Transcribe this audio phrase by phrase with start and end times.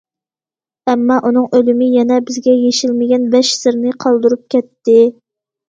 [0.91, 5.01] ئەمما ئۇنىڭ ئۆلۈمى يەنە بىزگە يېشىلمىگەن بەش سىرنى قالدۇرۇپ كەتتى.